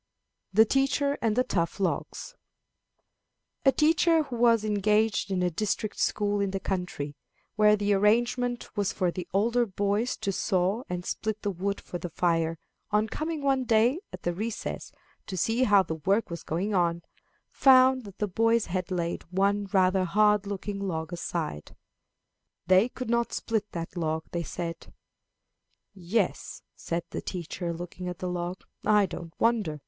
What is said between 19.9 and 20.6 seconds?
hard